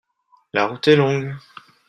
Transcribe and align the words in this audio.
la 0.51 0.65
route 0.65 0.87
est 0.87 0.95
longue. 0.95 1.35